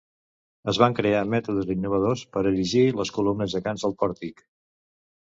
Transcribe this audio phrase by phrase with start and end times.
[0.71, 4.43] Es van crear mètodes innovadors per erigir les columnes gegants del pòrtic.